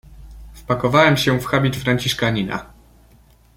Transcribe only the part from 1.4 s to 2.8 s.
habit franciszkanina."